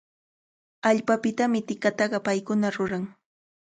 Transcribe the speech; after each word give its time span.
Allpapitami 0.89 1.59
tikataqa 1.67 2.19
paykuna 2.25 2.67
ruran. 2.77 3.03